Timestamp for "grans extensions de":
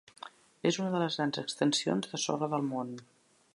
1.19-2.21